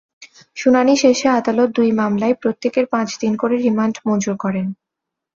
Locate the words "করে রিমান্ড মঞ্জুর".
3.35-4.35